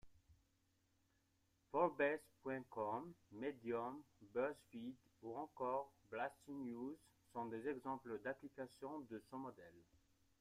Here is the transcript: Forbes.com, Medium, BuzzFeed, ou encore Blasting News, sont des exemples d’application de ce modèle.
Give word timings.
Forbes.com, 1.71 3.13
Medium, 3.33 4.01
BuzzFeed, 4.33 4.95
ou 5.21 5.37
encore 5.37 5.91
Blasting 6.09 6.65
News, 6.65 6.97
sont 7.33 7.45
des 7.45 7.67
exemples 7.67 8.19
d’application 8.23 9.01
de 9.11 9.19
ce 9.29 9.35
modèle. 9.35 9.79